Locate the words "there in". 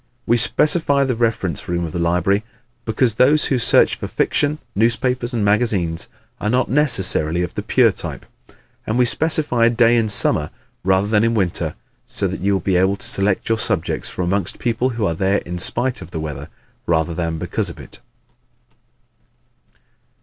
15.13-15.59